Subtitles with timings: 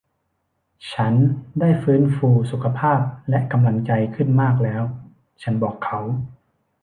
[0.91, 1.13] ฉัน
[1.59, 4.83] ได้ฟื้นฟูสุขภาพและกำลังใจขึ้นมากแล้ว
[5.41, 5.99] ฉันบอกเขา